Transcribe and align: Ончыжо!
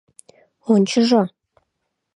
Ончыжо! 0.73 1.21